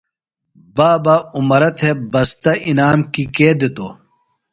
[0.75, 3.93] بابہ عمرہ تھےۡ بستہ انعام کیۡ کے دِتوۡ؟